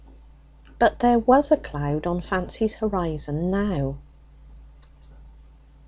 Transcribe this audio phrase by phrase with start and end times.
[0.79, 3.97] But there was a cloud on Fancy's horizon now.